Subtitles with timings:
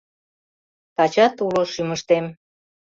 [0.95, 2.25] Тачат уло шӱмыштем.